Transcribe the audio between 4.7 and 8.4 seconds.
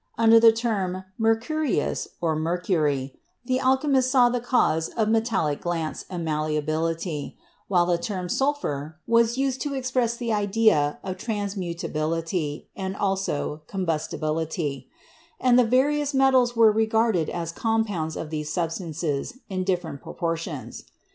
of metallic glance and malleability, while the term